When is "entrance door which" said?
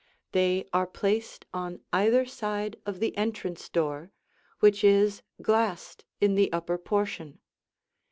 3.15-4.83